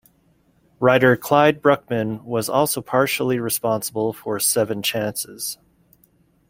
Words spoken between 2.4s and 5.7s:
also partially responsible for "Seven Chances".